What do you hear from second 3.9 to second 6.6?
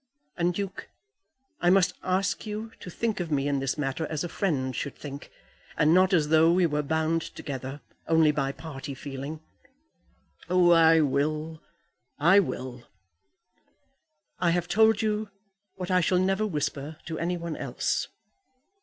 as a friend should think, and not as though